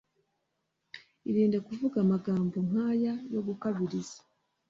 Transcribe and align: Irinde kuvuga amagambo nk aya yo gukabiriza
Irinde 1.29 1.57
kuvuga 1.67 1.95
amagambo 2.05 2.57
nk 2.67 2.75
aya 2.89 3.13
yo 3.33 3.41
gukabiriza 3.47 4.19